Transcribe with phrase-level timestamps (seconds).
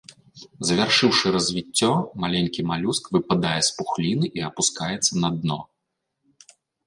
[0.67, 1.89] Завяршыўшы развіццё,
[2.23, 5.59] маленькі малюск выпадае з пухліны і апускаецца на дно.